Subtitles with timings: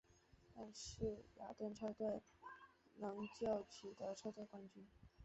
[0.55, 2.23] 但是雅顿车队
[2.97, 4.83] 仍旧取得车队冠军。